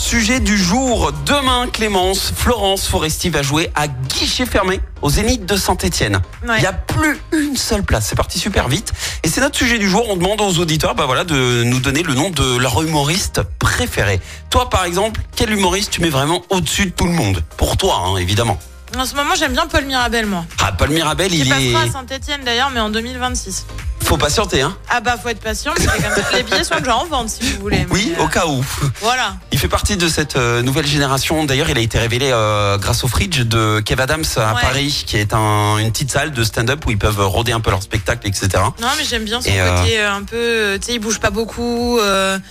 sujet 0.00 0.40
du 0.40 0.56
jour. 0.56 1.12
Demain, 1.26 1.68
Clémence, 1.70 2.32
Florence 2.34 2.86
Foresti 2.88 3.28
va 3.28 3.42
jouer 3.42 3.70
à 3.74 3.86
guichet 3.86 4.46
fermé 4.46 4.80
au 5.02 5.10
Zénith 5.10 5.44
de 5.44 5.56
Saint-Etienne. 5.56 6.20
Ouais. 6.42 6.56
Il 6.56 6.60
n'y 6.60 6.66
a 6.66 6.72
plus 6.72 7.20
une 7.32 7.56
seule 7.56 7.82
place. 7.82 8.06
C'est 8.06 8.16
parti 8.16 8.38
super 8.38 8.68
vite. 8.68 8.92
Et 9.22 9.28
c'est 9.28 9.42
notre 9.42 9.58
sujet 9.58 9.78
du 9.78 9.88
jour. 9.88 10.06
On 10.08 10.16
demande 10.16 10.40
aux 10.40 10.58
auditeurs 10.58 10.94
bah 10.94 11.04
voilà, 11.06 11.24
de 11.24 11.62
nous 11.64 11.80
donner 11.80 12.02
le 12.02 12.14
nom 12.14 12.30
de 12.30 12.56
leur 12.56 12.82
humoriste 12.82 13.42
préféré. 13.58 14.20
Toi, 14.48 14.70
par 14.70 14.84
exemple, 14.84 15.20
quel 15.36 15.52
humoriste 15.52 15.90
tu 15.90 16.00
mets 16.00 16.08
vraiment 16.08 16.42
au-dessus 16.48 16.86
de 16.86 16.90
tout 16.90 17.06
le 17.06 17.12
monde? 17.12 17.44
Pour 17.58 17.76
toi, 17.76 18.02
hein, 18.04 18.16
évidemment. 18.16 18.58
En 18.98 19.04
ce 19.04 19.14
moment, 19.14 19.34
j'aime 19.38 19.52
bien 19.52 19.66
Paul 19.66 19.84
Mirabel, 19.84 20.26
moi. 20.26 20.44
Ah, 20.60 20.72
Paul 20.72 20.90
Mirabel, 20.90 21.32
Il 21.32 21.46
il 21.46 21.46
est... 21.46 21.72
passera 21.72 21.82
à 21.82 21.92
Saint-Etienne 21.92 22.40
d'ailleurs, 22.44 22.70
mais 22.72 22.80
en 22.80 22.90
2026. 22.90 23.66
Faut 24.10 24.16
patienter, 24.16 24.60
hein 24.62 24.76
Ah 24.88 25.00
bah, 25.00 25.14
faut 25.22 25.28
être 25.28 25.38
patient, 25.38 25.72
mais 25.78 25.84
c'est 25.84 26.02
comme 26.02 26.24
ça. 26.24 26.36
Les 26.36 26.42
billets 26.42 26.64
sont 26.64 26.76
déjà 26.78 26.96
en 26.96 27.04
vente 27.06 27.28
si 27.28 27.44
vous 27.52 27.60
voulez. 27.60 27.86
Oui, 27.90 28.08
mais, 28.12 28.20
euh, 28.20 28.24
au 28.24 28.26
cas 28.28 28.44
où. 28.48 28.60
Voilà. 29.00 29.36
Il 29.52 29.58
fait 29.60 29.68
partie 29.68 29.96
de 29.96 30.08
cette 30.08 30.34
euh, 30.34 30.62
nouvelle 30.62 30.84
génération. 30.88 31.44
D'ailleurs, 31.44 31.70
il 31.70 31.78
a 31.78 31.80
été 31.80 31.96
révélé 31.96 32.30
euh, 32.32 32.76
grâce 32.76 33.04
au 33.04 33.06
Fridge 33.08 33.42
de 33.42 33.78
Kev 33.78 34.02
Adams 34.02 34.24
à 34.36 34.54
Ouais. 34.54 34.60
Paris, 34.62 35.04
qui 35.06 35.16
est 35.16 35.32
un- 35.32 35.76
une 35.78 35.92
petite 35.92 36.10
salle 36.10 36.32
de 36.32 36.42
stand-up 36.42 36.84
où 36.86 36.90
ils 36.90 36.98
peuvent 36.98 37.20
rôder 37.24 37.52
un 37.52 37.60
peu 37.60 37.70
leur 37.70 37.84
spectacle, 37.84 38.26
etc. 38.26 38.48
Non, 38.80 38.88
mais 38.98 39.04
j'aime 39.08 39.22
bien 39.22 39.40
son 39.40 39.48
Et, 39.48 39.52
côté 39.52 40.00
euh, 40.00 40.12
un 40.12 40.24
peu. 40.24 40.76
Tu 40.80 40.86
sais, 40.88 40.94
il 40.94 40.98
bouge 40.98 41.20
pas 41.20 41.30
beaucoup. 41.30 42.00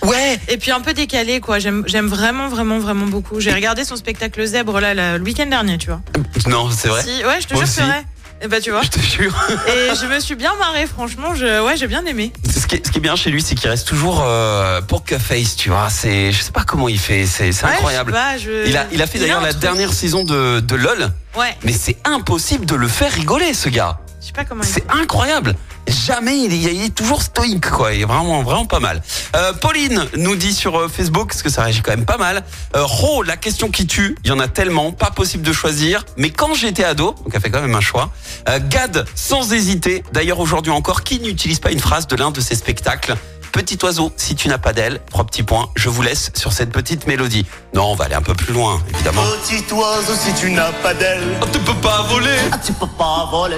Ouais 0.02 0.40
et 0.48 0.56
puis 0.56 0.70
un 0.70 0.80
peu 0.80 0.94
décalé, 0.94 1.40
quoi. 1.40 1.58
J'aime 1.58 1.84
vraiment, 2.06 2.48
vraiment, 2.48 2.78
vraiment 2.78 3.04
beaucoup. 3.06 3.38
J'ai 3.38 3.52
regardé 3.52 3.84
son 3.84 3.96
spectacle 3.96 4.42
Zèbre 4.46 4.80
là, 4.80 5.18
le 5.18 5.22
week-end 5.22 5.44
dernier, 5.44 5.76
tu 5.76 5.88
vois. 5.88 6.00
Non, 6.46 6.70
c'est 6.70 6.88
vrai. 6.88 7.02
Si, 7.02 7.22
ouais, 7.22 7.38
je 7.42 7.46
te 7.48 7.52
Moi 7.52 7.64
jure, 7.66 7.74
c'est 7.74 7.82
vrai. 7.82 8.02
Et 8.42 8.48
bah, 8.48 8.60
tu 8.60 8.70
vois. 8.70 8.80
Je 8.82 8.88
te 8.88 9.00
jure. 9.00 9.34
Et 9.68 9.94
je 10.00 10.06
me 10.06 10.18
suis 10.18 10.34
bien 10.34 10.54
marrée, 10.58 10.86
franchement. 10.86 11.34
Je, 11.34 11.62
ouais, 11.64 11.76
j'ai 11.76 11.86
bien 11.86 12.04
aimé. 12.06 12.32
Ce 12.48 12.66
qui, 12.66 12.76
est, 12.76 12.86
ce 12.86 12.90
qui 12.90 12.98
est 12.98 13.02
bien 13.02 13.14
chez 13.16 13.30
lui, 13.30 13.42
c'est 13.42 13.54
qu'il 13.54 13.68
reste 13.68 13.86
toujours 13.86 14.22
euh, 14.24 14.80
poker 14.80 15.20
face, 15.20 15.56
tu 15.56 15.68
vois. 15.68 15.88
C'est, 15.90 16.32
je 16.32 16.40
sais 16.40 16.52
pas 16.52 16.64
comment 16.64 16.88
il 16.88 16.98
fait. 16.98 17.26
C'est, 17.26 17.50
Ouais, 17.62 17.70
incroyable. 17.72 18.12
pas, 18.12 18.38
je- 18.38 18.66
Il 18.66 18.76
a, 18.76 18.86
il 18.92 19.02
a 19.02 19.06
fait 19.06 19.18
Il 19.18 19.22
d'ailleurs 19.22 19.42
la 19.42 19.52
dernière 19.52 19.92
saison 19.92 20.24
de, 20.24 20.60
de 20.60 20.74
LOL, 20.74 21.10
Ouais, 21.36 21.54
mais 21.64 21.72
c'est 21.72 21.96
impossible 22.04 22.64
de 22.66 22.74
le 22.76 22.88
faire 22.88 23.12
rigoler, 23.12 23.52
ce 23.54 23.68
gars. 23.68 23.98
je 24.20 24.26
sais 24.26 24.32
pas 24.32 24.44
comment 24.44 24.62
il 24.62 24.68
C'est 24.68 24.84
incroyable. 24.90 25.54
Jamais 25.88 26.38
il 26.38 26.52
est, 26.52 26.74
il 26.74 26.84
est 26.84 26.94
toujours 26.94 27.22
stoïque, 27.22 27.68
quoi. 27.68 27.92
Il 27.92 28.02
est 28.02 28.04
vraiment, 28.04 28.42
vraiment 28.42 28.66
pas 28.66 28.80
mal. 28.80 29.02
Euh, 29.34 29.52
Pauline 29.52 30.06
nous 30.16 30.36
dit 30.36 30.54
sur 30.54 30.78
euh, 30.78 30.88
Facebook, 30.88 31.28
parce 31.28 31.42
que 31.42 31.50
ça 31.50 31.62
réagit 31.64 31.82
quand 31.82 31.90
même 31.90 32.04
pas 32.04 32.18
mal. 32.18 32.44
Euh, 32.76 32.84
Ro, 32.84 33.22
la 33.22 33.36
question 33.36 33.70
qui 33.70 33.86
tue, 33.86 34.16
il 34.24 34.28
y 34.28 34.32
en 34.32 34.38
a 34.38 34.48
tellement, 34.48 34.92
pas 34.92 35.10
possible 35.10 35.42
de 35.42 35.52
choisir. 35.52 36.04
Mais 36.16 36.30
quand 36.30 36.54
j'étais 36.54 36.84
ado, 36.84 37.14
donc 37.24 37.28
elle 37.32 37.40
fait 37.40 37.50
quand 37.50 37.60
même 37.62 37.74
un 37.74 37.80
choix. 37.80 38.10
Euh, 38.48 38.60
Gad, 38.68 39.04
sans 39.14 39.52
hésiter. 39.52 40.04
D'ailleurs 40.12 40.38
aujourd'hui 40.38 40.72
encore, 40.72 41.02
qui 41.02 41.18
n'utilise 41.20 41.58
pas 41.58 41.72
une 41.72 41.80
phrase 41.80 42.06
de 42.06 42.16
l'un 42.16 42.30
de 42.30 42.40
ses 42.40 42.54
spectacles? 42.54 43.16
Petit 43.52 43.76
oiseau, 43.82 44.12
si 44.16 44.36
tu 44.36 44.46
n'as 44.46 44.58
pas 44.58 44.72
d'aile, 44.72 45.00
trois 45.10 45.24
petits 45.26 45.42
points. 45.42 45.70
Je 45.74 45.88
vous 45.88 46.02
laisse 46.02 46.30
sur 46.36 46.52
cette 46.52 46.70
petite 46.70 47.08
mélodie. 47.08 47.44
Non, 47.74 47.86
on 47.86 47.94
va 47.96 48.04
aller 48.04 48.14
un 48.14 48.22
peu 48.22 48.34
plus 48.34 48.52
loin, 48.54 48.80
évidemment. 48.94 49.24
Petit 49.42 49.64
oiseau, 49.74 50.14
si 50.14 50.32
tu 50.34 50.52
n'as 50.52 50.70
pas 50.70 50.94
d'aile, 50.94 51.36
Oh, 51.42 51.46
tu 51.52 51.58
peux 51.58 51.74
pas 51.74 52.02
voler. 52.02 52.38
ah, 52.52 52.58
tu 52.64 52.72
peux 52.72 52.86
pas 52.86 53.28
voler. 53.28 53.56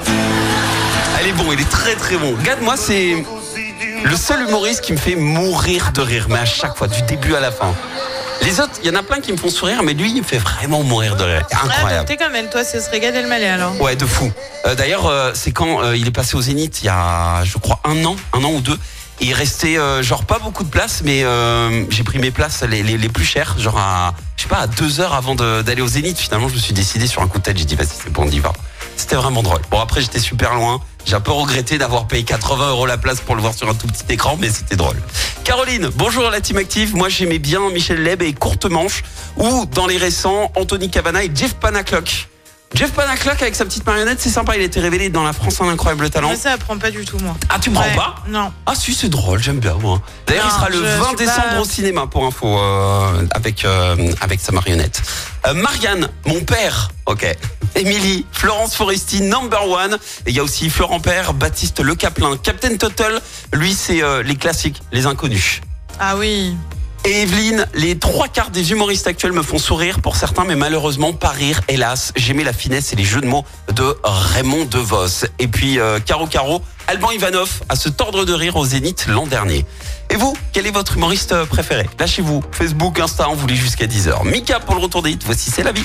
Elle 1.20 1.28
est 1.28 1.32
bon, 1.32 1.52
il 1.52 1.60
est 1.60 1.68
très 1.70 1.94
très 1.94 2.16
bon. 2.16 2.34
Gad, 2.42 2.60
moi 2.62 2.76
c'est 2.76 3.24
Le 4.04 4.16
seul 4.16 4.42
humoriste 4.48 4.80
qui 4.80 4.92
me 4.92 4.98
fait 4.98 5.14
mourir 5.16 5.92
de 5.92 6.00
rire, 6.00 6.26
mais 6.28 6.38
à 6.38 6.44
chaque 6.44 6.76
fois, 6.76 6.88
du 6.88 7.00
début 7.02 7.34
à 7.34 7.40
la 7.40 7.52
fin. 7.52 7.74
Les 8.42 8.58
autres, 8.60 8.72
il 8.82 8.90
y 8.90 8.90
en 8.90 8.98
a 8.98 9.04
plein 9.04 9.20
qui 9.20 9.30
me 9.30 9.36
font 9.36 9.50
sourire, 9.50 9.84
mais 9.84 9.94
lui, 9.94 10.10
il 10.10 10.18
me 10.22 10.26
fait 10.26 10.38
vraiment 10.38 10.82
mourir 10.82 11.14
de 11.14 11.22
rire. 11.22 11.46
Donc 11.52 11.70
Incroyable. 11.70 12.08
t'es 12.08 12.16
comme 12.16 12.34
elle, 12.34 12.50
toi, 12.50 12.64
ce 12.64 12.80
serait 12.80 12.98
Gad 12.98 13.14
Elmaleh 13.14 13.46
alors? 13.46 13.80
Ouais, 13.80 13.94
de 13.94 14.04
fou. 14.04 14.32
Euh, 14.66 14.74
D'ailleurs, 14.74 15.06
euh, 15.06 15.30
c'est 15.34 15.52
quand 15.52 15.82
euh, 15.84 15.96
il 15.96 16.08
est 16.08 16.12
passé 16.12 16.36
au 16.36 16.40
Zénith, 16.42 16.82
il 16.82 16.86
y 16.86 16.88
a, 16.88 17.44
je 17.44 17.56
crois, 17.58 17.78
un 17.84 18.04
an, 18.04 18.16
un 18.32 18.42
an 18.42 18.50
ou 18.50 18.60
deux. 18.60 18.78
Et 19.20 19.26
il 19.26 19.34
restait, 19.34 19.76
genre, 20.00 20.24
pas 20.24 20.40
beaucoup 20.40 20.64
de 20.64 20.68
places, 20.70 21.02
mais 21.04 21.24
j'ai 21.90 22.02
pris 22.02 22.18
mes 22.18 22.32
places 22.32 22.64
les, 22.64 22.82
les, 22.82 22.98
les 22.98 23.08
plus 23.08 23.24
chères, 23.24 23.54
genre 23.56 23.78
à, 23.78 24.14
je 24.36 24.42
sais 24.42 24.48
pas, 24.48 24.56
à 24.56 24.66
deux 24.66 25.00
heures 25.00 25.14
avant 25.14 25.36
d'aller 25.36 25.82
au 25.82 25.86
Zénith. 25.86 26.18
Finalement, 26.18 26.48
je 26.48 26.54
me 26.54 26.58
suis 26.58 26.72
décidé 26.72 27.06
sur 27.06 27.22
un 27.22 27.28
coup 27.28 27.38
de 27.38 27.44
tête, 27.44 27.56
j'ai 27.56 27.64
dit, 27.64 27.76
vas-y, 27.76 27.86
c'est 28.02 28.10
bon, 28.10 28.24
on 28.26 28.30
y 28.30 28.40
va. 28.40 28.52
C'était 28.96 29.14
vraiment 29.14 29.44
drôle. 29.44 29.60
Bon, 29.70 29.78
après, 29.78 30.00
j'étais 30.00 30.18
super 30.18 30.54
loin. 30.54 30.80
J'ai 31.04 31.14
un 31.16 31.20
peu 31.20 31.32
regretté 31.32 31.78
d'avoir 31.78 32.06
payé 32.06 32.22
80 32.22 32.70
euros 32.70 32.86
la 32.86 32.96
place 32.96 33.20
pour 33.20 33.34
le 33.34 33.42
voir 33.42 33.54
sur 33.54 33.68
un 33.68 33.74
tout 33.74 33.86
petit 33.86 34.04
écran, 34.10 34.36
mais 34.40 34.48
c'était 34.50 34.76
drôle. 34.76 34.96
Caroline, 35.44 35.90
bonjour 35.94 36.26
à 36.26 36.30
la 36.30 36.40
team 36.40 36.56
active. 36.56 36.94
Moi, 36.94 37.08
j'aimais 37.08 37.38
bien 37.38 37.60
Michel 37.70 38.02
Leb 38.02 38.22
et 38.22 38.32
Courte 38.32 38.66
Manche, 38.66 39.02
ou 39.36 39.66
dans 39.66 39.86
les 39.86 39.96
récents, 39.98 40.50
Anthony 40.56 40.90
Cavana 40.90 41.24
et 41.24 41.30
Jeff 41.34 41.54
Panaclock. 41.54 42.28
Jeff 42.74 42.92
Panaclock 42.92 43.42
avec 43.42 43.54
sa 43.54 43.66
petite 43.66 43.84
marionnette, 43.84 44.18
c'est 44.20 44.30
sympa. 44.30 44.56
Il 44.56 44.62
a 44.62 44.64
été 44.64 44.80
révélé 44.80 45.10
dans 45.10 45.24
La 45.24 45.34
France 45.34 45.60
en 45.60 45.68
incroyable 45.68 46.08
talent. 46.08 46.30
Mais 46.30 46.36
ça 46.36 46.52
apprend 46.52 46.78
pas 46.78 46.90
du 46.90 47.04
tout, 47.04 47.18
moi. 47.18 47.34
Ah, 47.50 47.58
tu 47.60 47.70
prends 47.70 47.82
Ouais, 47.84 47.94
pas? 47.94 48.14
Non. 48.28 48.50
Ah 48.64 48.72
si, 48.74 48.94
c'est 48.94 49.10
drôle, 49.10 49.42
j'aime 49.42 49.58
bien 49.58 49.74
moi. 49.74 50.00
D'ailleurs, 50.26 50.46
il 50.48 50.52
sera 50.52 50.68
le 50.70 50.76
je 50.78 50.82
20 51.00 51.06
suis 51.08 51.16
décembre 51.16 51.48
pas- 51.50 51.60
au 51.60 51.64
cinéma 51.66 52.06
pour 52.06 52.24
info 52.24 52.46
euh, 52.58 53.26
avec 53.32 53.66
euh, 53.66 54.10
avec 54.22 54.40
sa 54.40 54.52
marionnette. 54.52 55.02
Euh, 55.46 55.52
Marianne, 55.52 56.08
mon 56.24 56.40
père. 56.40 56.88
OK. 57.04 57.26
Émilie, 57.74 58.26
Florence 58.32 58.74
Foresti, 58.74 59.22
number 59.22 59.68
one. 59.68 59.94
Et 60.26 60.30
il 60.30 60.36
y 60.36 60.40
a 60.40 60.42
aussi 60.42 60.70
Florent 60.70 61.00
Père, 61.00 61.34
Baptiste 61.34 61.80
Le 61.80 61.94
Caplin, 61.94 62.36
Captain 62.36 62.76
Total. 62.76 63.20
Lui, 63.52 63.74
c'est 63.74 64.02
euh, 64.02 64.22
les 64.22 64.36
classiques, 64.36 64.80
les 64.92 65.06
inconnus. 65.06 65.60
Ah 65.98 66.16
oui. 66.16 66.54
Et 67.04 67.22
Evelyne, 67.22 67.66
les 67.74 67.98
trois 67.98 68.28
quarts 68.28 68.50
des 68.50 68.70
humoristes 68.70 69.08
actuels 69.08 69.32
me 69.32 69.42
font 69.42 69.58
sourire 69.58 70.00
pour 70.00 70.14
certains, 70.14 70.44
mais 70.44 70.54
malheureusement 70.54 71.12
pas 71.12 71.30
rire, 71.30 71.60
hélas. 71.66 72.12
J'aimais 72.14 72.44
la 72.44 72.52
finesse 72.52 72.92
et 72.92 72.96
les 72.96 73.04
jeux 73.04 73.20
de 73.20 73.26
mots 73.26 73.44
de 73.74 73.96
Raymond 74.04 74.66
DeVos. 74.66 75.26
Et 75.40 75.48
puis 75.48 75.80
euh, 75.80 75.98
Caro 75.98 76.28
Caro, 76.28 76.62
Alban 76.86 77.10
Ivanov 77.10 77.62
à 77.68 77.74
se 77.74 77.88
tordre 77.88 78.24
de 78.24 78.32
rire 78.32 78.54
au 78.54 78.64
Zénith 78.64 79.06
l'an 79.08 79.26
dernier. 79.26 79.66
Et 80.10 80.16
vous, 80.16 80.36
quel 80.52 80.66
est 80.68 80.70
votre 80.70 80.96
humoriste 80.96 81.34
préféré? 81.46 81.88
Lâchez-vous, 81.98 82.44
Facebook, 82.52 83.00
Insta, 83.00 83.28
on 83.28 83.34
vous 83.34 83.48
lit 83.48 83.56
jusqu'à 83.56 83.86
10h. 83.86 84.24
Mika 84.24 84.60
pour 84.60 84.76
le 84.76 84.80
retour 84.80 85.02
des 85.02 85.10
hits, 85.10 85.18
voici 85.24 85.50
c'est 85.50 85.64
la 85.64 85.72
vie. 85.72 85.84